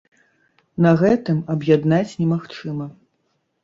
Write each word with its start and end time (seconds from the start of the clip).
На 0.85 0.93
гэтым 1.03 1.43
аб'яднаць 1.57 2.17
немагчыма. 2.25 2.93